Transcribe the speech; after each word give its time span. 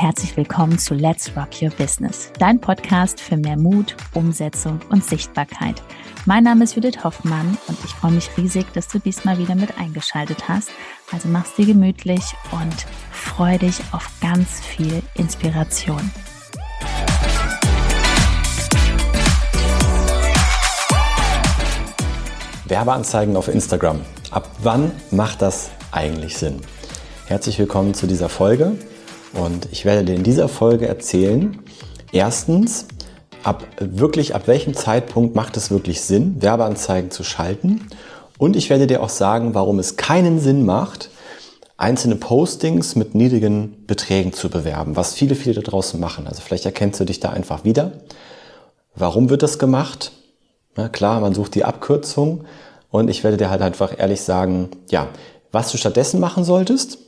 herzlich 0.00 0.36
willkommen 0.36 0.78
zu 0.78 0.94
Let's 0.94 1.32
Rock 1.36 1.60
Your 1.60 1.70
Business, 1.70 2.30
dein 2.38 2.60
Podcast 2.60 3.20
für 3.20 3.36
mehr 3.36 3.56
Mut, 3.56 3.96
Umsetzung 4.14 4.78
und 4.90 5.04
Sichtbarkeit. 5.04 5.82
Mein 6.24 6.44
Name 6.44 6.62
ist 6.62 6.76
Judith 6.76 7.02
Hoffmann 7.02 7.58
und 7.66 7.76
ich 7.84 7.90
freue 7.90 8.12
mich 8.12 8.30
riesig, 8.36 8.72
dass 8.74 8.86
du 8.86 9.00
diesmal 9.00 9.38
wieder 9.38 9.56
mit 9.56 9.76
eingeschaltet 9.76 10.48
hast. 10.48 10.70
Also 11.10 11.26
mach's 11.26 11.56
dir 11.56 11.66
gemütlich 11.66 12.22
und 12.52 12.86
freu 13.10 13.58
dich 13.58 13.80
auf 13.90 14.08
ganz 14.20 14.60
viel 14.60 15.02
Inspiration. 15.14 16.12
Werbeanzeigen 22.66 23.36
auf 23.36 23.48
Instagram. 23.48 24.02
Ab 24.30 24.48
wann 24.62 24.92
macht 25.10 25.42
das 25.42 25.70
eigentlich 25.90 26.38
Sinn? 26.38 26.60
Herzlich 27.26 27.58
willkommen 27.58 27.94
zu 27.94 28.06
dieser 28.06 28.28
Folge 28.28 28.78
und 29.34 29.68
ich 29.70 29.84
werde 29.84 30.04
dir 30.04 30.14
in 30.14 30.22
dieser 30.22 30.48
Folge 30.48 30.86
erzählen, 30.86 31.58
erstens, 32.12 32.86
ab 33.42 33.64
wirklich 33.78 34.34
ab 34.34 34.46
welchem 34.46 34.74
Zeitpunkt 34.74 35.34
macht 35.34 35.56
es 35.56 35.70
wirklich 35.70 36.00
Sinn, 36.00 36.42
Werbeanzeigen 36.42 37.10
zu 37.10 37.24
schalten 37.24 37.88
und 38.38 38.56
ich 38.56 38.70
werde 38.70 38.86
dir 38.86 39.02
auch 39.02 39.08
sagen, 39.08 39.54
warum 39.54 39.78
es 39.78 39.96
keinen 39.96 40.40
Sinn 40.40 40.64
macht, 40.64 41.10
einzelne 41.76 42.16
Postings 42.16 42.96
mit 42.96 43.14
niedrigen 43.14 43.86
Beträgen 43.86 44.32
zu 44.32 44.50
bewerben, 44.50 44.96
was 44.96 45.14
viele, 45.14 45.34
viele 45.34 45.54
da 45.54 45.60
draußen 45.62 45.98
machen. 45.98 46.26
Also 46.26 46.42
vielleicht 46.42 46.66
erkennst 46.66 47.00
du 47.00 47.04
dich 47.04 47.20
da 47.20 47.30
einfach 47.30 47.64
wieder. 47.64 47.92
Warum 48.94 49.30
wird 49.30 49.42
das 49.42 49.58
gemacht? 49.58 50.12
Na 50.76 50.88
klar, 50.88 51.20
man 51.20 51.34
sucht 51.34 51.54
die 51.54 51.64
Abkürzung 51.64 52.44
und 52.90 53.08
ich 53.08 53.22
werde 53.22 53.36
dir 53.36 53.50
halt 53.50 53.62
einfach 53.62 53.96
ehrlich 53.96 54.22
sagen, 54.22 54.70
ja, 54.90 55.08
was 55.52 55.70
du 55.70 55.78
stattdessen 55.78 56.20
machen 56.20 56.44
solltest 56.44 56.98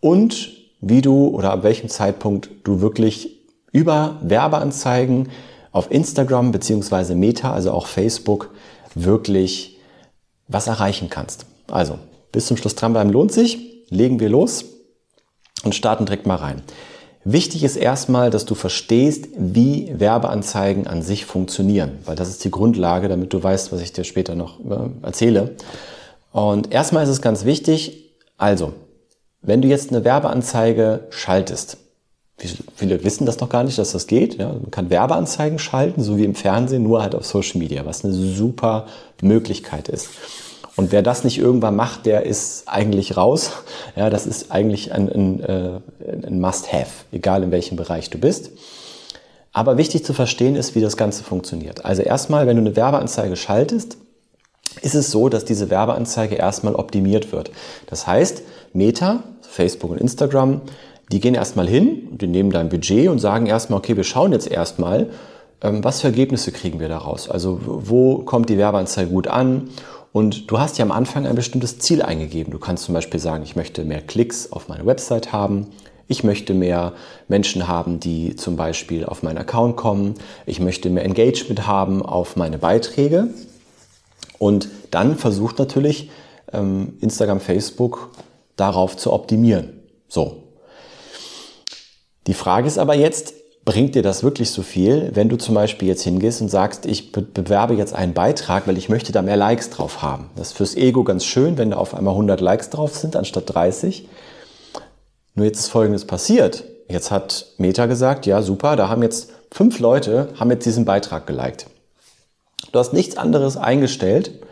und 0.00 0.53
wie 0.88 1.02
du 1.02 1.28
oder 1.28 1.52
ab 1.52 1.62
welchem 1.62 1.88
Zeitpunkt 1.88 2.50
du 2.64 2.80
wirklich 2.80 3.40
über 3.72 4.18
Werbeanzeigen 4.22 5.30
auf 5.72 5.90
Instagram 5.90 6.52
beziehungsweise 6.52 7.14
Meta, 7.14 7.52
also 7.52 7.72
auch 7.72 7.86
Facebook, 7.86 8.50
wirklich 8.94 9.78
was 10.46 10.66
erreichen 10.66 11.10
kannst. 11.10 11.46
Also, 11.68 11.98
bis 12.30 12.46
zum 12.46 12.56
Schluss 12.56 12.76
dranbleiben 12.76 13.12
lohnt 13.12 13.32
sich. 13.32 13.84
Legen 13.90 14.20
wir 14.20 14.28
los 14.28 14.64
und 15.64 15.74
starten 15.74 16.06
direkt 16.06 16.26
mal 16.26 16.36
rein. 16.36 16.62
Wichtig 17.24 17.64
ist 17.64 17.76
erstmal, 17.76 18.30
dass 18.30 18.44
du 18.44 18.54
verstehst, 18.54 19.28
wie 19.36 19.90
Werbeanzeigen 19.98 20.86
an 20.86 21.02
sich 21.02 21.24
funktionieren, 21.24 21.98
weil 22.04 22.16
das 22.16 22.28
ist 22.28 22.44
die 22.44 22.50
Grundlage, 22.50 23.08
damit 23.08 23.32
du 23.32 23.42
weißt, 23.42 23.72
was 23.72 23.80
ich 23.80 23.92
dir 23.92 24.04
später 24.04 24.34
noch 24.34 24.60
äh, 24.60 24.90
erzähle. 25.02 25.56
Und 26.32 26.72
erstmal 26.72 27.04
ist 27.04 27.10
es 27.10 27.22
ganz 27.22 27.44
wichtig, 27.44 28.12
also 28.36 28.74
wenn 29.44 29.62
du 29.62 29.68
jetzt 29.68 29.90
eine 29.90 30.04
Werbeanzeige 30.04 31.06
schaltest, 31.10 31.78
viele 32.74 33.04
wissen 33.04 33.26
das 33.26 33.40
noch 33.40 33.48
gar 33.48 33.64
nicht, 33.64 33.78
dass 33.78 33.92
das 33.92 34.06
geht. 34.06 34.38
Ja, 34.38 34.48
man 34.48 34.70
kann 34.70 34.90
Werbeanzeigen 34.90 35.58
schalten, 35.58 36.02
so 36.02 36.16
wie 36.16 36.24
im 36.24 36.34
Fernsehen, 36.34 36.82
nur 36.82 37.02
halt 37.02 37.14
auf 37.14 37.26
Social 37.26 37.58
Media, 37.58 37.86
was 37.86 38.04
eine 38.04 38.12
super 38.12 38.86
Möglichkeit 39.22 39.88
ist. 39.88 40.08
Und 40.76 40.90
wer 40.90 41.02
das 41.02 41.22
nicht 41.22 41.38
irgendwann 41.38 41.76
macht, 41.76 42.04
der 42.04 42.26
ist 42.26 42.68
eigentlich 42.68 43.16
raus. 43.16 43.52
Ja, 43.94 44.10
das 44.10 44.26
ist 44.26 44.50
eigentlich 44.50 44.92
ein, 44.92 45.08
ein, 45.08 45.40
äh, 45.40 45.80
ein 46.26 46.40
Must-Have, 46.40 47.04
egal 47.12 47.44
in 47.44 47.52
welchem 47.52 47.76
Bereich 47.76 48.10
du 48.10 48.18
bist. 48.18 48.50
Aber 49.52 49.76
wichtig 49.76 50.04
zu 50.04 50.12
verstehen 50.12 50.56
ist, 50.56 50.74
wie 50.74 50.80
das 50.80 50.96
Ganze 50.96 51.22
funktioniert. 51.22 51.84
Also 51.84 52.02
erstmal, 52.02 52.48
wenn 52.48 52.56
du 52.56 52.62
eine 52.62 52.74
Werbeanzeige 52.74 53.36
schaltest, 53.36 53.98
ist 54.82 54.96
es 54.96 55.12
so, 55.12 55.28
dass 55.28 55.44
diese 55.44 55.70
Werbeanzeige 55.70 56.34
erstmal 56.34 56.74
optimiert 56.74 57.30
wird. 57.30 57.52
Das 57.86 58.08
heißt, 58.08 58.42
Meta, 58.72 59.22
Facebook 59.54 59.92
und 59.92 60.00
Instagram, 60.00 60.62
die 61.12 61.20
gehen 61.20 61.34
erstmal 61.34 61.68
hin, 61.68 62.18
die 62.18 62.26
nehmen 62.26 62.50
dein 62.50 62.68
Budget 62.68 63.08
und 63.08 63.20
sagen 63.20 63.46
erstmal, 63.46 63.78
okay, 63.78 63.96
wir 63.96 64.04
schauen 64.04 64.32
jetzt 64.32 64.50
erstmal, 64.50 65.10
ähm, 65.62 65.84
was 65.84 66.00
für 66.00 66.08
Ergebnisse 66.08 66.50
kriegen 66.50 66.80
wir 66.80 66.88
daraus? 66.88 67.28
Also 67.28 67.60
wo 67.62 68.18
kommt 68.18 68.50
die 68.50 68.58
Werbeanzeige 68.58 69.10
gut 69.10 69.28
an? 69.28 69.70
Und 70.12 70.50
du 70.50 70.58
hast 70.58 70.78
ja 70.78 70.84
am 70.84 70.92
Anfang 70.92 71.26
ein 71.26 71.34
bestimmtes 71.34 71.78
Ziel 71.78 72.02
eingegeben. 72.02 72.52
Du 72.52 72.58
kannst 72.58 72.84
zum 72.84 72.94
Beispiel 72.94 73.20
sagen, 73.20 73.42
ich 73.42 73.56
möchte 73.56 73.84
mehr 73.84 74.00
Klicks 74.00 74.50
auf 74.50 74.68
meine 74.68 74.86
Website 74.86 75.32
haben. 75.32 75.68
Ich 76.06 76.22
möchte 76.22 76.54
mehr 76.54 76.92
Menschen 77.28 77.66
haben, 77.66 77.98
die 77.98 78.36
zum 78.36 78.56
Beispiel 78.56 79.04
auf 79.06 79.22
meinen 79.22 79.38
Account 79.38 79.76
kommen. 79.76 80.14
Ich 80.46 80.60
möchte 80.60 80.90
mehr 80.90 81.04
Engagement 81.04 81.66
haben 81.66 82.02
auf 82.02 82.36
meine 82.36 82.58
Beiträge. 82.58 83.28
Und 84.38 84.68
dann 84.90 85.16
versucht 85.16 85.58
natürlich 85.58 86.10
ähm, 86.52 86.94
Instagram, 87.00 87.40
Facebook 87.40 88.10
darauf 88.56 88.96
zu 88.96 89.12
optimieren. 89.12 89.80
So. 90.08 90.42
Die 92.26 92.34
Frage 92.34 92.66
ist 92.66 92.78
aber 92.78 92.94
jetzt, 92.94 93.34
bringt 93.64 93.94
dir 93.94 94.02
das 94.02 94.22
wirklich 94.22 94.50
so 94.50 94.62
viel, 94.62 95.10
wenn 95.14 95.28
du 95.28 95.36
zum 95.36 95.54
Beispiel 95.54 95.88
jetzt 95.88 96.02
hingehst 96.02 96.40
und 96.40 96.48
sagst, 96.48 96.86
ich 96.86 97.12
bewerbe 97.12 97.74
jetzt 97.74 97.94
einen 97.94 98.14
Beitrag, 98.14 98.66
weil 98.66 98.78
ich 98.78 98.88
möchte 98.88 99.12
da 99.12 99.22
mehr 99.22 99.36
Likes 99.36 99.70
drauf 99.70 100.02
haben. 100.02 100.30
Das 100.36 100.48
ist 100.48 100.56
fürs 100.56 100.76
Ego 100.76 101.04
ganz 101.04 101.24
schön, 101.24 101.58
wenn 101.58 101.70
da 101.70 101.76
auf 101.76 101.94
einmal 101.94 102.12
100 102.12 102.40
Likes 102.40 102.70
drauf 102.70 102.94
sind 102.96 103.16
anstatt 103.16 103.54
30. 103.54 104.08
Nur 105.34 105.46
jetzt 105.46 105.60
ist 105.60 105.68
Folgendes 105.68 106.06
passiert. 106.06 106.64
Jetzt 106.88 107.10
hat 107.10 107.46
Meta 107.56 107.86
gesagt, 107.86 108.26
ja 108.26 108.42
super, 108.42 108.76
da 108.76 108.88
haben 108.88 109.02
jetzt 109.02 109.30
fünf 109.50 109.78
Leute, 109.78 110.28
haben 110.38 110.50
jetzt 110.50 110.66
diesen 110.66 110.84
Beitrag 110.84 111.26
geliked. 111.26 111.66
Du 112.72 112.78
hast 112.78 112.92
nichts 112.92 113.16
anderes 113.16 113.56
eingestellt. 113.56 114.43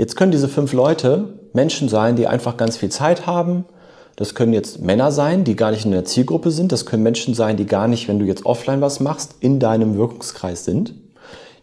Jetzt 0.00 0.16
können 0.16 0.32
diese 0.32 0.48
fünf 0.48 0.72
Leute 0.72 1.34
Menschen 1.52 1.90
sein, 1.90 2.16
die 2.16 2.26
einfach 2.26 2.56
ganz 2.56 2.78
viel 2.78 2.88
Zeit 2.88 3.26
haben, 3.26 3.66
das 4.16 4.34
können 4.34 4.54
jetzt 4.54 4.80
Männer 4.80 5.12
sein, 5.12 5.44
die 5.44 5.56
gar 5.56 5.72
nicht 5.72 5.84
in 5.84 5.90
der 5.90 6.06
Zielgruppe 6.06 6.50
sind. 6.50 6.72
Das 6.72 6.86
können 6.86 7.02
Menschen 7.02 7.34
sein, 7.34 7.58
die 7.58 7.66
gar 7.66 7.86
nicht, 7.86 8.08
wenn 8.08 8.18
du 8.18 8.24
jetzt 8.24 8.46
offline 8.46 8.80
was 8.80 8.98
machst, 9.00 9.34
in 9.40 9.60
deinem 9.60 9.98
Wirkungskreis 9.98 10.64
sind. 10.64 10.94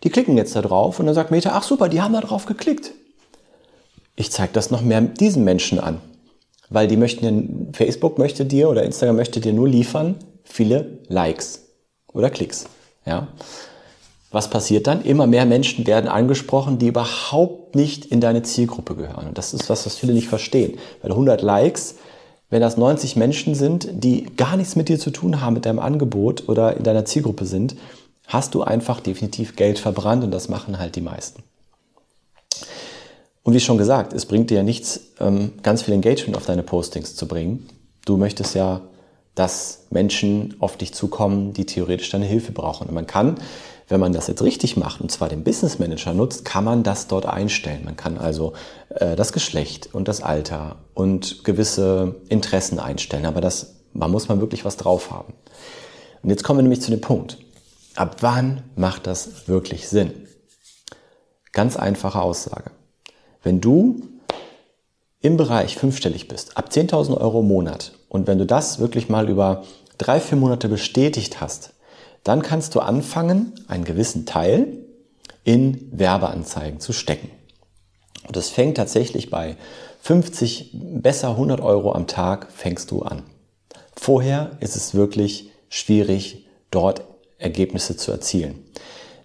Die 0.04 0.12
klicken 0.12 0.38
jetzt 0.38 0.56
da 0.56 0.62
drauf 0.62 1.00
und 1.00 1.08
dann 1.08 1.16
sagt 1.16 1.32
Meta, 1.32 1.50
ach 1.56 1.64
super, 1.64 1.90
die 1.90 2.00
haben 2.00 2.14
da 2.14 2.22
drauf 2.22 2.46
geklickt. 2.46 2.92
Ich 4.16 4.32
zeige 4.32 4.54
das 4.54 4.70
noch 4.70 4.84
mehr 4.84 5.02
diesen 5.02 5.44
Menschen 5.44 5.80
an. 5.80 6.00
Weil 6.70 6.88
die 6.88 6.98
möchten, 6.98 7.70
Facebook 7.74 8.20
möchte 8.20 8.46
dir 8.46 8.70
oder 8.70 8.84
Instagram 8.84 9.16
möchte 9.16 9.40
dir 9.40 9.54
nur 9.54 9.68
liefern 9.68 10.14
viele 10.44 11.00
Likes 11.08 11.64
oder 12.14 12.30
Klicks. 12.30 12.68
Ja. 13.04 13.30
Was 14.32 14.50
passiert 14.50 14.88
dann? 14.88 15.04
Immer 15.04 15.26
mehr 15.26 15.46
Menschen 15.46 15.88
werden 15.88 16.10
angesprochen, 16.10 16.80
die 16.80 16.88
überhaupt 16.88 17.76
nicht 17.76 18.06
in 18.06 18.20
deine 18.20 18.44
Zielgruppe 18.44 18.96
gehören. 18.96 19.28
Und 19.28 19.38
das 19.38 19.54
ist 19.54 19.70
was, 19.70 19.86
was 19.86 19.96
viele 19.96 20.14
nicht 20.14 20.28
verstehen. 20.28 20.78
Weil 21.02 21.12
100 21.12 21.42
Likes 21.42 21.96
wenn 22.50 22.62
das 22.62 22.78
90 22.78 23.16
Menschen 23.18 23.56
sind, 23.56 23.90
die 23.92 24.24
gar 24.38 24.56
nichts 24.56 24.76
mit 24.76 24.88
dir 24.88 25.00
zu 25.00 25.12
tun 25.12 25.42
haben, 25.42 25.54
mit 25.54 25.66
deinem 25.66 25.80
Angebot 25.80 26.48
oder 26.48 26.78
in 26.78 26.84
deiner 26.84 27.04
Zielgruppe 27.04 27.46
sind, 27.46 27.76
hast 28.26 28.56
du 28.56 28.64
einfach 28.64 29.00
definitiv 29.02 29.56
Geld 29.56 29.80
verbrannt 29.80 30.24
und 30.24 30.32
das 30.32 30.48
machen 30.48 30.80
halt 30.80 30.96
die 30.96 31.02
meisten. 31.02 31.44
Und 33.44 33.54
wie 33.54 33.60
schon 33.60 33.78
gesagt, 33.78 34.14
es 34.14 34.26
bringt 34.26 34.50
dir 34.50 34.58
ja 34.58 34.64
nichts, 34.64 35.12
ähm, 35.20 35.54
ganz 35.62 35.82
viel 35.82 35.94
Engagement 35.94 36.38
auf 36.38 36.46
deine 36.46 36.64
Postings 36.64 37.16
zu 37.16 37.28
bringen. 37.28 37.68
Du 38.06 38.18
möchtest 38.18 38.56
ja, 38.56 38.82
dass 39.38 39.86
Menschen 39.90 40.56
auf 40.60 40.78
dich 40.78 40.94
zukommen, 40.94 41.54
die 41.54 41.66
theoretisch 41.66 42.10
deine 42.10 42.26
Hilfe 42.26 42.52
brauchen. 42.52 42.88
Und 42.88 42.94
man 42.94 43.08
kann 43.08 43.38
wenn 43.90 44.00
man 44.00 44.12
das 44.12 44.28
jetzt 44.28 44.42
richtig 44.42 44.76
macht, 44.76 45.00
und 45.00 45.12
zwar 45.12 45.30
den 45.30 45.44
Business 45.44 45.80
Manager 45.80 46.14
nutzt, 46.14 46.44
kann 46.44 46.64
man 46.64 46.84
das 46.84 47.08
dort 47.08 47.26
einstellen. 47.26 47.86
Man 47.86 47.96
kann 47.96 48.18
also 48.18 48.54
äh, 48.90 49.16
das 49.16 49.32
Geschlecht 49.32 49.94
und 49.94 50.08
das 50.08 50.22
Alter 50.22 50.76
und 50.94 51.44
gewisse 51.46 52.16
Interessen 52.28 52.80
einstellen. 52.80 53.26
Aber 53.26 53.40
das, 53.40 53.76
man 53.94 54.12
muss 54.12 54.28
man 54.28 54.42
wirklich 54.42 54.66
was 54.66 54.76
drauf 54.78 55.12
haben. 55.12 55.34
Und 56.22 56.30
jetzt 56.30 56.44
kommen 56.44 56.60
wir 56.60 56.64
nämlich 56.64 56.82
zu 56.82 56.92
dem 56.92 57.02
Punkt. 57.02 57.38
Ab 57.96 58.18
wann 58.20 58.64
macht 58.76 59.08
das 59.08 59.48
wirklich 59.48 59.88
Sinn? 59.88 60.28
Ganz 61.54 61.78
einfache 61.78 62.22
Aussage. 62.22 62.72
Wenn 63.42 63.62
du 63.62 64.02
im 65.22 65.38
Bereich 65.38 65.78
fünfstellig 65.78 66.28
bist, 66.28 66.58
ab 66.58 66.70
10.000 66.72 67.18
Euro 67.18 67.40
im 67.40 67.48
Monat 67.48 67.94
und 68.18 68.28
wenn 68.28 68.40
du 68.40 68.46
das 68.46 68.80
wirklich 68.80 69.10
mal 69.10 69.30
über 69.30 69.64
drei, 69.98 70.20
vier 70.20 70.38
Monate 70.38 70.68
bestätigt 70.68 71.40
hast, 71.40 71.74
dann 72.24 72.42
kannst 72.42 72.76
du 72.76 72.80
anfangen, 72.80 73.54
einen 73.68 73.86
gewissen 73.86 74.26
Teil 74.26 74.80
in 75.44 75.88
Werbeanzeigen 75.92 76.80
zu 76.80 76.94
stecken. 76.94 77.30
Und 78.26 78.36
das 78.36 78.50
fängt 78.50 78.76
tatsächlich 78.76 79.30
bei 79.30 79.56
50, 80.02 80.72
besser 80.74 81.30
100 81.30 81.62
Euro 81.62 81.94
am 81.94 82.08
Tag 82.08 82.52
fängst 82.52 82.92
du 82.92 83.04
an. 83.04 83.24
Vorher 83.96 84.58
ist 84.60 84.76
es 84.76 84.96
wirklich 84.96 85.52
schwierig, 85.70 86.48
dort 86.72 87.04
Ergebnisse 87.38 87.98
zu 87.98 88.12
erzielen. 88.12 88.64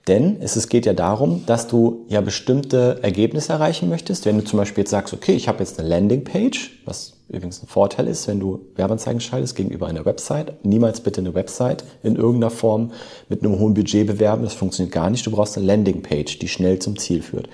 Denn 0.08 0.38
es 0.40 0.68
geht 0.68 0.84
ja 0.84 0.94
darum, 0.94 1.46
dass 1.46 1.68
du 1.68 2.04
ja 2.08 2.20
bestimmte 2.20 2.98
Ergebnisse 3.02 3.52
erreichen 3.52 3.88
möchtest. 3.88 4.26
Wenn 4.26 4.38
du 4.38 4.44
zum 4.44 4.58
Beispiel 4.58 4.82
jetzt 4.82 4.90
sagst, 4.90 5.14
okay, 5.14 5.32
ich 5.32 5.48
habe 5.48 5.60
jetzt 5.60 5.78
eine 5.78 5.88
Landingpage, 5.88 6.82
was 6.84 7.14
übrigens 7.32 7.62
ein 7.62 7.66
Vorteil 7.66 8.08
ist, 8.08 8.28
wenn 8.28 8.40
du 8.40 8.66
Werbeanzeigen 8.74 9.20
schaltest 9.20 9.56
gegenüber 9.56 9.86
einer 9.86 10.04
Website. 10.04 10.64
Niemals 10.64 11.00
bitte 11.00 11.20
eine 11.20 11.34
Website 11.34 11.84
in 12.02 12.16
irgendeiner 12.16 12.50
Form 12.50 12.92
mit 13.28 13.42
einem 13.42 13.58
hohen 13.58 13.74
Budget 13.74 14.06
bewerben. 14.06 14.42
Das 14.42 14.54
funktioniert 14.54 14.94
gar 14.94 15.10
nicht. 15.10 15.26
Du 15.26 15.30
brauchst 15.30 15.56
eine 15.56 15.66
Landingpage, 15.66 16.38
die 16.38 16.48
schnell 16.48 16.78
zum 16.78 16.98
Ziel 16.98 17.22
führt. 17.22 17.48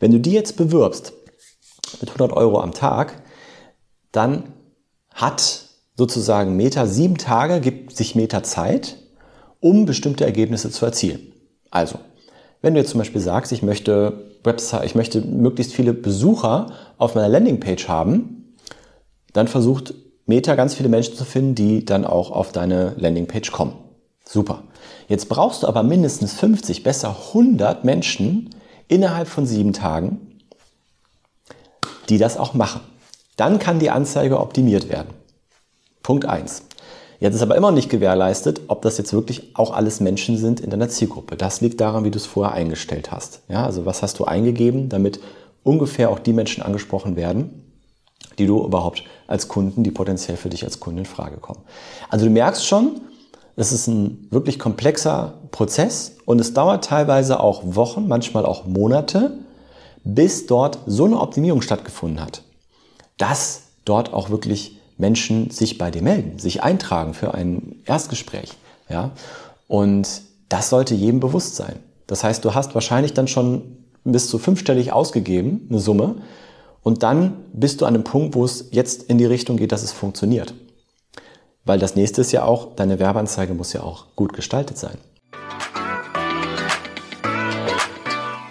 Wenn 0.00 0.12
du 0.12 0.18
die 0.18 0.32
jetzt 0.32 0.56
bewirbst 0.56 1.12
mit 2.00 2.10
100 2.10 2.36
Euro 2.36 2.60
am 2.60 2.72
Tag, 2.72 3.22
dann 4.12 4.54
hat 5.12 5.64
sozusagen 5.96 6.56
Meta 6.56 6.86
sieben 6.86 7.18
Tage, 7.18 7.60
gibt 7.60 7.96
sich 7.96 8.14
Meta 8.14 8.42
Zeit, 8.42 8.96
um 9.60 9.86
bestimmte 9.86 10.24
Ergebnisse 10.24 10.70
zu 10.70 10.84
erzielen. 10.84 11.32
Also, 11.70 11.98
wenn 12.62 12.74
du 12.74 12.80
jetzt 12.80 12.90
zum 12.90 12.98
Beispiel 12.98 13.20
sagst, 13.20 13.52
ich 13.52 13.62
möchte 13.62 14.38
Website, 14.44 14.84
ich 14.84 14.94
möchte 14.94 15.20
möglichst 15.20 15.74
viele 15.74 15.92
Besucher 15.92 16.72
auf 16.98 17.14
meiner 17.14 17.28
Landingpage 17.28 17.88
haben, 17.88 18.35
dann 19.36 19.48
versucht 19.48 19.94
Meta 20.26 20.54
ganz 20.54 20.74
viele 20.74 20.88
Menschen 20.88 21.14
zu 21.14 21.24
finden, 21.24 21.54
die 21.54 21.84
dann 21.84 22.04
auch 22.04 22.30
auf 22.30 22.52
deine 22.52 22.94
Landingpage 22.96 23.52
kommen. 23.52 23.74
Super. 24.24 24.64
Jetzt 25.08 25.28
brauchst 25.28 25.62
du 25.62 25.68
aber 25.68 25.82
mindestens 25.82 26.32
50, 26.34 26.82
besser 26.82 27.16
100 27.28 27.84
Menschen 27.84 28.50
innerhalb 28.88 29.28
von 29.28 29.46
sieben 29.46 29.72
Tagen, 29.72 30.40
die 32.08 32.18
das 32.18 32.36
auch 32.36 32.54
machen. 32.54 32.80
Dann 33.36 33.58
kann 33.58 33.78
die 33.78 33.90
Anzeige 33.90 34.40
optimiert 34.40 34.88
werden. 34.88 35.10
Punkt 36.02 36.24
eins. 36.24 36.62
Jetzt 37.18 37.34
ist 37.34 37.42
aber 37.42 37.56
immer 37.56 37.70
nicht 37.70 37.88
gewährleistet, 37.88 38.62
ob 38.68 38.82
das 38.82 38.98
jetzt 38.98 39.12
wirklich 39.12 39.56
auch 39.56 39.72
alles 39.72 40.00
Menschen 40.00 40.36
sind 40.36 40.60
in 40.60 40.70
deiner 40.70 40.88
Zielgruppe. 40.88 41.36
Das 41.36 41.60
liegt 41.60 41.80
daran, 41.80 42.04
wie 42.04 42.10
du 42.10 42.18
es 42.18 42.26
vorher 42.26 42.54
eingestellt 42.54 43.10
hast. 43.10 43.40
Ja, 43.48 43.64
also 43.64 43.86
was 43.86 44.02
hast 44.02 44.18
du 44.18 44.24
eingegeben, 44.24 44.88
damit 44.88 45.20
ungefähr 45.62 46.10
auch 46.10 46.18
die 46.18 46.32
Menschen 46.32 46.62
angesprochen 46.62 47.16
werden, 47.16 47.62
die 48.38 48.46
du 48.46 48.64
überhaupt 48.64 49.04
als 49.26 49.48
Kunden, 49.48 49.82
die 49.82 49.90
potenziell 49.90 50.36
für 50.36 50.48
dich 50.48 50.64
als 50.64 50.80
Kunden 50.80 51.00
in 51.00 51.06
Frage 51.06 51.36
kommen. 51.36 51.60
Also 52.08 52.26
du 52.26 52.30
merkst 52.30 52.66
schon, 52.66 53.00
es 53.56 53.72
ist 53.72 53.86
ein 53.86 54.28
wirklich 54.30 54.58
komplexer 54.58 55.34
Prozess 55.50 56.16
und 56.26 56.40
es 56.40 56.52
dauert 56.52 56.84
teilweise 56.84 57.40
auch 57.40 57.62
Wochen, 57.64 58.06
manchmal 58.06 58.44
auch 58.44 58.66
Monate, 58.66 59.38
bis 60.04 60.46
dort 60.46 60.78
so 60.86 61.06
eine 61.06 61.20
Optimierung 61.20 61.62
stattgefunden 61.62 62.20
hat, 62.20 62.42
dass 63.16 63.62
dort 63.84 64.12
auch 64.12 64.30
wirklich 64.30 64.80
Menschen 64.98 65.50
sich 65.50 65.78
bei 65.78 65.90
dir 65.90 66.02
melden, 66.02 66.38
sich 66.38 66.62
eintragen 66.62 67.14
für 67.14 67.34
ein 67.34 67.82
Erstgespräch. 67.86 68.52
Ja? 68.88 69.10
Und 69.68 70.22
das 70.48 70.70
sollte 70.70 70.94
jedem 70.94 71.20
bewusst 71.20 71.56
sein. 71.56 71.76
Das 72.06 72.22
heißt, 72.22 72.44
du 72.44 72.54
hast 72.54 72.74
wahrscheinlich 72.74 73.14
dann 73.14 73.26
schon 73.26 73.78
bis 74.04 74.28
zu 74.28 74.38
fünfstellig 74.38 74.92
ausgegeben, 74.92 75.66
eine 75.68 75.80
Summe, 75.80 76.16
und 76.86 77.02
dann 77.02 77.46
bist 77.52 77.80
du 77.80 77.84
an 77.84 77.96
einem 77.96 78.04
Punkt, 78.04 78.36
wo 78.36 78.44
es 78.44 78.68
jetzt 78.70 79.02
in 79.10 79.18
die 79.18 79.24
Richtung 79.24 79.56
geht, 79.56 79.72
dass 79.72 79.82
es 79.82 79.90
funktioniert. 79.90 80.54
Weil 81.64 81.80
das 81.80 81.96
nächste 81.96 82.20
ist 82.20 82.30
ja 82.30 82.44
auch, 82.44 82.76
deine 82.76 83.00
Werbeanzeige 83.00 83.54
muss 83.54 83.72
ja 83.72 83.82
auch 83.82 84.14
gut 84.14 84.34
gestaltet 84.34 84.78
sein. 84.78 84.96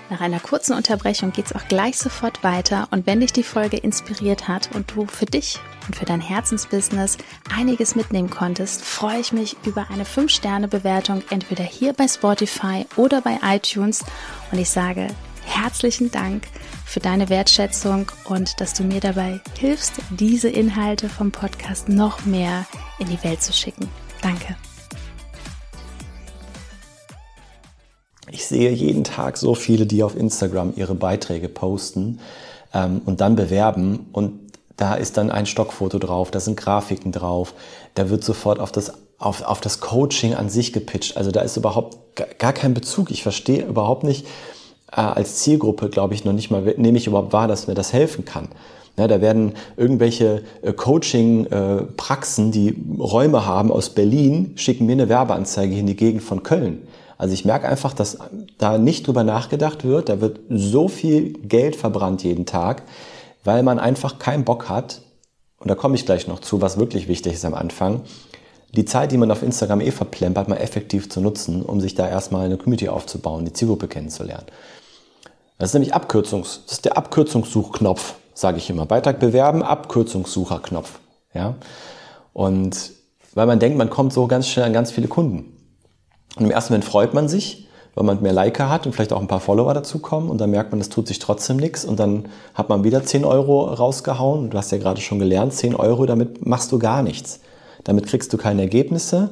Nach 0.09 0.19
einer 0.19 0.41
kurzen 0.41 0.73
Unterbrechung 0.73 1.31
geht 1.31 1.45
es 1.45 1.55
auch 1.55 1.65
gleich 1.69 1.97
sofort 1.97 2.43
weiter 2.43 2.89
und 2.91 3.07
wenn 3.07 3.21
dich 3.21 3.31
die 3.31 3.41
Folge 3.41 3.77
inspiriert 3.77 4.49
hat 4.49 4.69
und 4.75 4.91
du 4.93 5.05
für 5.05 5.25
dich 5.25 5.57
und 5.87 5.95
für 5.95 6.05
dein 6.05 6.19
Herzensbusiness 6.19 7.17
einiges 7.57 7.95
mitnehmen 7.95 8.29
konntest, 8.29 8.81
freue 8.81 9.21
ich 9.21 9.31
mich 9.31 9.55
über 9.65 9.87
eine 9.89 10.03
5-Sterne-Bewertung 10.03 11.23
entweder 11.29 11.63
hier 11.63 11.93
bei 11.93 12.09
Spotify 12.09 12.85
oder 12.97 13.21
bei 13.21 13.39
iTunes 13.43 14.03
und 14.51 14.59
ich 14.59 14.69
sage 14.69 15.07
herzlichen 15.45 16.11
Dank 16.11 16.47
für 16.85 16.99
deine 16.99 17.29
Wertschätzung 17.29 18.11
und 18.25 18.59
dass 18.59 18.73
du 18.73 18.83
mir 18.83 18.99
dabei 18.99 19.39
hilfst, 19.57 19.93
diese 20.11 20.49
Inhalte 20.49 21.09
vom 21.09 21.31
Podcast 21.31 21.89
noch 21.89 22.25
mehr 22.25 22.65
in 22.99 23.07
die 23.07 23.23
Welt 23.23 23.41
zu 23.41 23.53
schicken. 23.53 23.87
Danke. 24.21 24.55
Ich 28.31 28.47
sehe 28.47 28.71
jeden 28.71 29.03
Tag 29.03 29.37
so 29.37 29.55
viele, 29.55 29.85
die 29.85 30.03
auf 30.03 30.15
Instagram 30.15 30.73
ihre 30.75 30.95
Beiträge 30.95 31.47
posten 31.47 32.19
ähm, 32.73 33.01
und 33.05 33.21
dann 33.21 33.35
bewerben 33.35 34.07
und 34.11 34.45
da 34.77 34.95
ist 34.95 35.17
dann 35.17 35.31
ein 35.31 35.45
Stockfoto 35.45 35.99
drauf, 35.99 36.31
da 36.31 36.39
sind 36.39 36.57
Grafiken 36.57 37.11
drauf, 37.11 37.53
da 37.93 38.09
wird 38.09 38.23
sofort 38.23 38.59
auf 38.59 38.71
das, 38.71 38.93
auf, 39.17 39.41
auf 39.41 39.61
das 39.61 39.79
Coaching 39.79 40.33
an 40.33 40.49
sich 40.49 40.73
gepitcht. 40.73 41.15
Also 41.15 41.31
da 41.31 41.41
ist 41.41 41.55
überhaupt 41.55 41.97
gar 42.37 42.51
kein 42.51 42.73
Bezug. 42.73 43.09
Ich 43.11 43.23
verstehe 43.23 43.65
überhaupt 43.65 44.03
nicht, 44.03 44.27
äh, 44.91 45.01
als 45.01 45.37
Zielgruppe, 45.37 45.89
glaube 45.89 46.13
ich, 46.13 46.25
noch 46.25 46.33
nicht 46.33 46.51
mal, 46.51 46.61
nehme 46.77 46.97
ich 46.97 47.07
überhaupt 47.07 47.33
wahr, 47.33 47.47
dass 47.47 47.67
mir 47.67 47.75
das 47.75 47.93
helfen 47.93 48.25
kann. 48.25 48.49
Ja, 48.97 49.07
da 49.07 49.19
werden 49.19 49.53
irgendwelche 49.75 50.43
äh, 50.61 50.71
Coaching-Praxen, 50.71 52.49
äh, 52.49 52.51
die 52.51 52.83
Räume 52.97 53.45
haben 53.45 53.71
aus 53.71 53.89
Berlin, 53.89 54.53
schicken 54.55 54.85
mir 54.85 54.93
eine 54.93 55.09
Werbeanzeige 55.09 55.75
in 55.75 55.87
die 55.87 55.97
Gegend 55.97 56.23
von 56.23 56.43
Köln. 56.43 56.87
Also 57.17 57.33
ich 57.33 57.45
merke 57.45 57.67
einfach, 57.67 57.93
dass 57.93 58.17
da 58.57 58.77
nicht 58.77 59.07
drüber 59.07 59.23
nachgedacht 59.23 59.83
wird. 59.83 60.09
Da 60.09 60.21
wird 60.21 60.39
so 60.49 60.87
viel 60.87 61.33
Geld 61.33 61.75
verbrannt 61.75 62.23
jeden 62.23 62.45
Tag, 62.45 62.83
weil 63.43 63.63
man 63.63 63.79
einfach 63.79 64.19
keinen 64.19 64.43
Bock 64.43 64.69
hat. 64.69 65.01
Und 65.59 65.69
da 65.69 65.75
komme 65.75 65.95
ich 65.95 66.05
gleich 66.05 66.27
noch 66.27 66.39
zu, 66.39 66.61
was 66.61 66.77
wirklich 66.77 67.07
wichtig 67.07 67.33
ist 67.33 67.45
am 67.45 67.53
Anfang. 67.53 68.01
Die 68.75 68.83
Zeit, 68.83 69.13
die 69.13 69.17
man 69.17 69.31
auf 69.31 69.41
Instagram 69.41 69.79
eh 69.79 69.91
verplempert, 69.91 70.49
mal 70.49 70.57
effektiv 70.57 71.09
zu 71.09 71.21
nutzen, 71.21 71.61
um 71.61 71.79
sich 71.79 71.95
da 71.95 72.09
erstmal 72.09 72.45
eine 72.45 72.57
Community 72.57 72.89
aufzubauen, 72.89 73.45
die 73.45 73.53
Zielgruppe 73.53 73.87
kennenzulernen. 73.87 74.45
Das 75.57 75.69
ist 75.69 75.73
nämlich 75.73 75.93
Abkürzungs, 75.93 76.63
das 76.65 76.73
ist 76.73 76.85
der 76.85 76.97
Abkürzungssuchknopf, 76.97 78.15
sage 78.33 78.57
ich 78.57 78.69
immer. 78.69 78.85
Beitrag 78.85 79.19
bewerben, 79.21 79.63
Abkürzungssucherknopf. 79.63 80.99
Ja? 81.33 81.55
Und 82.33 82.91
weil 83.33 83.45
man 83.45 83.59
denkt, 83.59 83.77
man 83.77 83.89
kommt 83.89 84.11
so 84.11 84.27
ganz 84.27 84.49
schnell 84.49 84.65
an 84.65 84.73
ganz 84.73 84.91
viele 84.91 85.07
Kunden. 85.07 85.53
Und 86.35 86.43
im 86.43 86.51
ersten 86.51 86.73
Moment 86.73 86.83
freut 86.83 87.13
man 87.13 87.29
sich, 87.29 87.69
weil 87.93 88.03
man 88.03 88.21
mehr 88.21 88.33
Liker 88.33 88.69
hat 88.69 88.85
und 88.85 88.91
vielleicht 88.91 89.13
auch 89.13 89.21
ein 89.21 89.27
paar 89.27 89.39
Follower 89.39 89.73
dazukommen 89.73 90.29
und 90.29 90.41
dann 90.41 90.51
merkt 90.51 90.71
man, 90.71 90.81
es 90.81 90.89
tut 90.89 91.07
sich 91.07 91.19
trotzdem 91.19 91.55
nichts 91.55 91.85
und 91.85 91.97
dann 91.97 92.27
hat 92.53 92.67
man 92.67 92.83
wieder 92.83 93.05
10 93.05 93.23
Euro 93.23 93.63
rausgehauen. 93.73 94.49
Du 94.49 94.57
hast 94.57 94.73
ja 94.73 94.77
gerade 94.77 94.99
schon 94.99 95.19
gelernt, 95.19 95.53
10 95.53 95.75
Euro, 95.75 96.05
damit 96.05 96.45
machst 96.45 96.73
du 96.73 96.79
gar 96.79 97.01
nichts. 97.01 97.39
Damit 97.85 98.07
kriegst 98.07 98.33
du 98.33 98.37
keine 98.37 98.63
Ergebnisse 98.63 99.29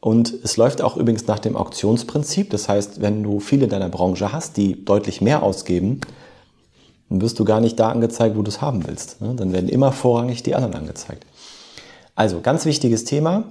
und 0.00 0.34
es 0.42 0.58
läuft 0.58 0.82
auch 0.82 0.96
übrigens 0.98 1.26
nach 1.28 1.38
dem 1.38 1.56
Auktionsprinzip. 1.56 2.50
Das 2.50 2.68
heißt, 2.68 3.00
wenn 3.00 3.22
du 3.22 3.40
viele 3.40 3.64
in 3.64 3.70
deiner 3.70 3.88
Branche 3.88 4.32
hast, 4.32 4.58
die 4.58 4.84
deutlich 4.84 5.20
mehr 5.20 5.42
ausgeben, 5.42 6.00
dann 7.08 7.20
wirst 7.20 7.38
du 7.38 7.44
gar 7.44 7.60
nicht 7.60 7.78
da 7.78 7.88
angezeigt, 7.88 8.36
wo 8.36 8.42
du 8.42 8.50
es 8.50 8.60
haben 8.60 8.86
willst. 8.86 9.20
Ne? 9.20 9.34
Dann 9.34 9.52
werden 9.52 9.68
immer 9.68 9.92
vorrangig 9.92 10.42
die 10.42 10.54
anderen 10.54 10.74
angezeigt. 10.74 11.24
Also 12.14 12.40
ganz 12.40 12.64
wichtiges 12.64 13.04
Thema, 13.04 13.44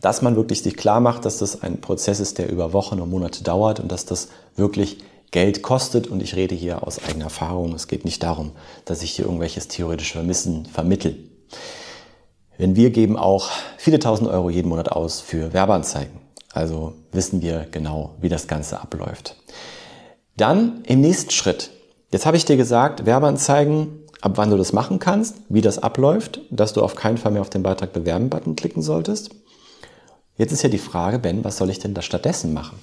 dass 0.00 0.20
man 0.20 0.36
wirklich 0.36 0.62
sich 0.62 0.76
klar 0.76 1.00
macht, 1.00 1.24
dass 1.24 1.38
das 1.38 1.62
ein 1.62 1.80
Prozess 1.80 2.20
ist, 2.20 2.38
der 2.38 2.50
über 2.50 2.72
Wochen 2.72 3.00
und 3.00 3.08
Monate 3.08 3.42
dauert 3.42 3.80
und 3.80 3.90
dass 3.90 4.04
das 4.04 4.28
wirklich 4.56 4.98
Geld 5.30 5.62
kostet. 5.62 6.06
Und 6.06 6.22
ich 6.22 6.36
rede 6.36 6.54
hier 6.54 6.86
aus 6.86 7.02
eigener 7.02 7.24
Erfahrung. 7.24 7.74
Es 7.74 7.88
geht 7.88 8.04
nicht 8.04 8.22
darum, 8.22 8.52
dass 8.84 9.02
ich 9.02 9.12
hier 9.12 9.24
irgendwelches 9.24 9.68
theoretisches 9.68 10.26
Wissen 10.26 10.66
vermittel. 10.66 11.16
Denn 12.58 12.76
wir 12.76 12.90
geben 12.90 13.16
auch 13.16 13.50
viele 13.76 13.98
tausend 13.98 14.30
Euro 14.30 14.50
jeden 14.50 14.68
Monat 14.68 14.90
aus 14.90 15.20
für 15.20 15.52
Werbeanzeigen. 15.52 16.20
Also 16.52 16.94
wissen 17.12 17.42
wir 17.42 17.66
genau, 17.70 18.14
wie 18.20 18.30
das 18.30 18.46
Ganze 18.46 18.80
abläuft. 18.80 19.36
Dann 20.36 20.82
im 20.84 21.00
nächsten 21.00 21.30
Schritt. 21.30 21.70
Jetzt 22.12 22.24
habe 22.24 22.36
ich 22.36 22.44
dir 22.44 22.56
gesagt, 22.56 23.04
Werbeanzeigen, 23.04 24.04
ab 24.22 24.32
wann 24.36 24.50
du 24.50 24.56
das 24.56 24.72
machen 24.72 24.98
kannst, 24.98 25.36
wie 25.48 25.60
das 25.60 25.78
abläuft, 25.78 26.40
dass 26.50 26.72
du 26.72 26.82
auf 26.82 26.94
keinen 26.94 27.18
Fall 27.18 27.32
mehr 27.32 27.42
auf 27.42 27.50
den 27.50 27.62
Beitrag 27.62 27.92
bewerben-Button 27.92 28.56
klicken 28.56 28.82
solltest. 28.82 29.30
Jetzt 30.38 30.52
ist 30.52 30.62
ja 30.62 30.68
die 30.68 30.78
Frage, 30.78 31.18
Ben, 31.18 31.44
was 31.44 31.56
soll 31.58 31.70
ich 31.70 31.78
denn 31.78 31.94
da 31.94 32.02
stattdessen 32.02 32.52
machen? 32.52 32.78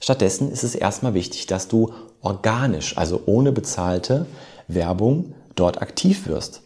Stattdessen 0.00 0.50
ist 0.50 0.64
es 0.64 0.74
erstmal 0.74 1.14
wichtig, 1.14 1.46
dass 1.46 1.68
du 1.68 1.92
organisch, 2.20 2.96
also 2.98 3.22
ohne 3.26 3.52
bezahlte 3.52 4.26
Werbung, 4.66 5.34
dort 5.54 5.80
aktiv 5.80 6.26
wirst. 6.26 6.62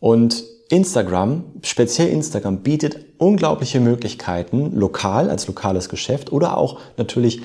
Und 0.00 0.44
Instagram, 0.68 1.44
speziell 1.62 2.08
Instagram, 2.08 2.58
bietet 2.58 2.98
unglaubliche 3.18 3.78
Möglichkeiten, 3.78 4.72
lokal 4.74 5.30
als 5.30 5.46
lokales 5.46 5.88
Geschäft 5.88 6.32
oder 6.32 6.56
auch 6.56 6.80
natürlich 6.96 7.42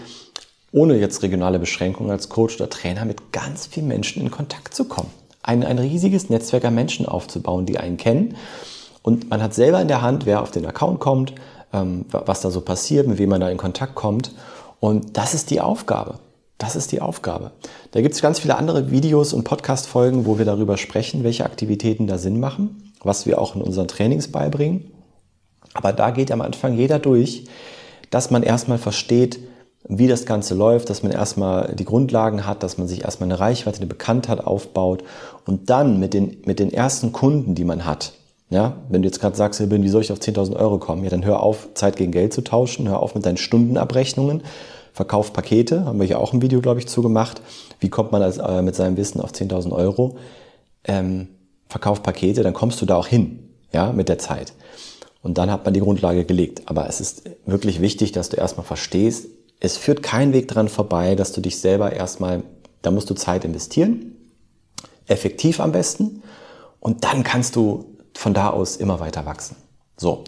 ohne 0.71 0.97
jetzt 0.97 1.21
regionale 1.21 1.59
Beschränkungen 1.59 2.11
als 2.11 2.29
Coach 2.29 2.55
oder 2.55 2.69
Trainer 2.69 3.05
mit 3.05 3.31
ganz 3.31 3.67
vielen 3.67 3.87
Menschen 3.87 4.21
in 4.21 4.31
Kontakt 4.31 4.73
zu 4.73 4.85
kommen. 4.85 5.11
Ein, 5.43 5.63
ein 5.63 5.77
riesiges 5.77 6.29
Netzwerk 6.29 6.65
an 6.65 6.75
Menschen 6.75 7.05
aufzubauen, 7.05 7.65
die 7.65 7.77
einen 7.77 7.97
kennen. 7.97 8.35
Und 9.03 9.29
man 9.29 9.41
hat 9.41 9.53
selber 9.53 9.81
in 9.81 9.87
der 9.87 10.01
Hand, 10.01 10.25
wer 10.25 10.41
auf 10.41 10.51
den 10.51 10.65
Account 10.65 10.99
kommt, 10.99 11.33
ähm, 11.73 12.05
was 12.11 12.41
da 12.41 12.51
so 12.51 12.61
passiert, 12.61 13.07
mit 13.07 13.17
wem 13.17 13.29
man 13.29 13.41
da 13.41 13.49
in 13.49 13.57
Kontakt 13.57 13.95
kommt. 13.95 14.31
Und 14.79 15.17
das 15.17 15.33
ist 15.33 15.49
die 15.49 15.61
Aufgabe. 15.61 16.19
Das 16.57 16.75
ist 16.75 16.91
die 16.91 17.01
Aufgabe. 17.01 17.51
Da 17.91 18.01
gibt 18.01 18.13
es 18.13 18.21
ganz 18.21 18.39
viele 18.39 18.55
andere 18.55 18.91
Videos 18.91 19.33
und 19.33 19.43
Podcast-Folgen, 19.43 20.25
wo 20.25 20.37
wir 20.37 20.45
darüber 20.45 20.77
sprechen, 20.77 21.23
welche 21.23 21.45
Aktivitäten 21.45 22.07
da 22.07 22.17
Sinn 22.17 22.39
machen 22.39 22.90
was 23.03 23.25
wir 23.25 23.39
auch 23.39 23.55
in 23.55 23.61
unseren 23.61 23.87
Trainings 23.87 24.31
beibringen. 24.31 24.91
Aber 25.73 25.93
da 25.93 26.11
geht 26.11 26.31
am 26.31 26.41
Anfang 26.41 26.77
jeder 26.77 26.99
durch, 26.99 27.45
dass 28.09 28.31
man 28.31 28.43
erstmal 28.43 28.77
versteht, 28.77 29.39
wie 29.87 30.07
das 30.07 30.25
Ganze 30.25 30.53
läuft, 30.53 30.89
dass 30.89 31.01
man 31.03 31.11
erstmal 31.11 31.73
die 31.75 31.85
Grundlagen 31.85 32.45
hat, 32.45 32.63
dass 32.63 32.77
man 32.77 32.87
sich 32.87 33.03
erstmal 33.03 33.29
eine 33.29 33.39
Reichweite, 33.39 33.77
eine 33.77 33.87
Bekanntheit 33.87 34.45
aufbaut 34.45 35.03
und 35.45 35.69
dann 35.69 35.99
mit 35.99 36.13
den, 36.13 36.37
mit 36.45 36.59
den 36.59 36.71
ersten 36.71 37.11
Kunden, 37.11 37.55
die 37.55 37.65
man 37.65 37.85
hat, 37.85 38.13
ja, 38.49 38.77
wenn 38.89 39.01
du 39.01 39.07
jetzt 39.07 39.19
gerade 39.19 39.35
sagst, 39.35 39.59
wie 39.59 39.89
soll 39.89 40.01
ich 40.01 40.11
auf 40.11 40.19
10.000 40.19 40.55
Euro 40.55 40.77
kommen? 40.77 41.03
Ja, 41.03 41.09
dann 41.09 41.25
hör 41.25 41.41
auf, 41.41 41.69
Zeit 41.73 41.95
gegen 41.95 42.11
Geld 42.11 42.33
zu 42.33 42.41
tauschen, 42.41 42.89
hör 42.89 43.01
auf 43.01 43.15
mit 43.15 43.25
deinen 43.25 43.37
Stundenabrechnungen, 43.37 44.43
verkauf 44.93 45.33
Pakete, 45.33 45.85
haben 45.85 45.99
wir 45.99 46.05
hier 46.05 46.19
auch 46.19 46.33
ein 46.33 46.41
Video, 46.41 46.59
glaube 46.59 46.79
ich, 46.79 46.87
zugemacht. 46.87 47.41
Wie 47.79 47.89
kommt 47.89 48.11
man 48.11 48.21
als, 48.21 48.37
äh, 48.37 48.61
mit 48.61 48.75
seinem 48.75 48.97
Wissen 48.97 49.21
auf 49.21 49.31
10.000 49.31 49.71
Euro? 49.71 50.17
Ähm, 50.83 51.29
verkauf 51.71 52.03
Pakete, 52.03 52.43
dann 52.43 52.53
kommst 52.53 52.81
du 52.81 52.85
da 52.85 52.97
auch 52.97 53.07
hin. 53.07 53.47
ja, 53.73 53.93
mit 53.93 54.09
der 54.09 54.19
Zeit. 54.19 54.53
Und 55.23 55.37
dann 55.37 55.49
hat 55.49 55.63
man 55.63 55.73
die 55.73 55.79
Grundlage 55.79 56.25
gelegt. 56.25 56.63
Aber 56.65 56.87
es 56.89 56.99
ist 56.99 57.23
wirklich 57.45 57.79
wichtig, 57.79 58.11
dass 58.11 58.27
du 58.27 58.35
erstmal 58.35 58.65
verstehst, 58.65 59.27
es 59.61 59.77
führt 59.77 60.03
kein 60.03 60.33
Weg 60.33 60.47
dran 60.49 60.67
vorbei, 60.67 61.15
dass 61.15 61.31
du 61.31 61.39
dich 61.39 61.59
selber 61.59 61.93
erstmal, 61.93 62.43
da 62.81 62.91
musst 62.91 63.09
du 63.09 63.13
Zeit 63.13 63.45
investieren, 63.45 64.17
effektiv 65.07 65.59
am 65.61 65.71
besten, 65.71 66.21
und 66.79 67.03
dann 67.03 67.23
kannst 67.23 67.55
du 67.55 67.95
von 68.13 68.33
da 68.33 68.49
aus 68.49 68.75
immer 68.75 68.99
weiter 68.99 69.25
wachsen. 69.25 69.55
So. 69.95 70.23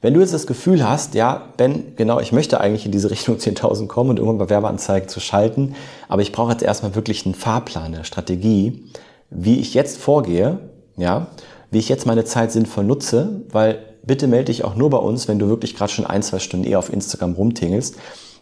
Wenn 0.00 0.14
du 0.14 0.20
jetzt 0.20 0.32
das 0.32 0.46
Gefühl 0.46 0.88
hast, 0.88 1.14
ja, 1.14 1.52
Ben, 1.58 1.94
genau, 1.96 2.20
ich 2.20 2.32
möchte 2.32 2.58
eigentlich 2.60 2.86
in 2.86 2.92
diese 2.92 3.10
Richtung 3.10 3.36
10.000 3.38 3.88
kommen 3.88 4.10
und 4.10 4.18
irgendwann 4.18 4.38
bei 4.38 4.48
Werbeanzeigen 4.48 5.10
zu 5.10 5.20
schalten, 5.20 5.74
aber 6.08 6.22
ich 6.22 6.32
brauche 6.32 6.52
jetzt 6.52 6.62
erstmal 6.62 6.94
wirklich 6.94 7.26
einen 7.26 7.34
Fahrplan, 7.34 7.94
eine 7.94 8.04
Strategie, 8.04 8.90
wie 9.28 9.60
ich 9.60 9.74
jetzt 9.74 9.98
vorgehe, 9.98 10.69
ja, 10.96 11.28
wie 11.70 11.78
ich 11.78 11.88
jetzt 11.88 12.06
meine 12.06 12.24
Zeit 12.24 12.52
sinnvoll 12.52 12.84
nutze, 12.84 13.42
weil 13.50 13.78
bitte 14.04 14.26
melde 14.26 14.46
dich 14.46 14.64
auch 14.64 14.74
nur 14.74 14.90
bei 14.90 14.98
uns, 14.98 15.28
wenn 15.28 15.38
du 15.38 15.48
wirklich 15.48 15.76
gerade 15.76 15.92
schon 15.92 16.06
ein, 16.06 16.22
zwei 16.22 16.38
Stunden 16.38 16.66
eher 16.66 16.78
auf 16.78 16.92
Instagram 16.92 17.34
rumtingelst. 17.34 17.96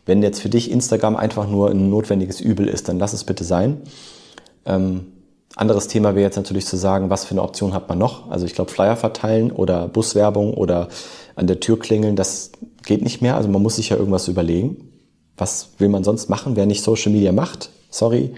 Wenn 0.06 0.22
jetzt 0.22 0.40
für 0.40 0.48
dich 0.48 0.70
Instagram 0.70 1.16
einfach 1.16 1.48
nur 1.48 1.70
ein 1.70 1.90
notwendiges 1.90 2.40
Übel 2.40 2.66
ist, 2.66 2.88
dann 2.88 2.98
lass 2.98 3.12
es 3.12 3.24
bitte 3.24 3.44
sein. 3.44 3.82
Ähm, 4.64 5.06
anderes 5.56 5.88
Thema 5.88 6.14
wäre 6.14 6.24
jetzt 6.24 6.36
natürlich 6.36 6.66
zu 6.66 6.76
sagen, 6.76 7.10
was 7.10 7.24
für 7.24 7.32
eine 7.32 7.42
Option 7.42 7.74
hat 7.74 7.88
man 7.88 7.98
noch? 7.98 8.30
Also 8.30 8.46
ich 8.46 8.54
glaube, 8.54 8.70
Flyer 8.70 8.96
verteilen 8.96 9.50
oder 9.50 9.88
Buswerbung 9.88 10.54
oder 10.54 10.88
an 11.36 11.46
der 11.46 11.60
Tür 11.60 11.78
klingeln, 11.78 12.16
das 12.16 12.52
geht 12.84 13.02
nicht 13.02 13.22
mehr. 13.22 13.36
Also 13.36 13.48
man 13.48 13.62
muss 13.62 13.76
sich 13.76 13.88
ja 13.88 13.96
irgendwas 13.96 14.28
überlegen. 14.28 14.92
Was 15.36 15.70
will 15.78 15.88
man 15.88 16.04
sonst 16.04 16.28
machen? 16.28 16.56
Wer 16.56 16.66
nicht 16.66 16.82
Social 16.82 17.12
Media 17.12 17.32
macht, 17.32 17.70
sorry, 17.90 18.34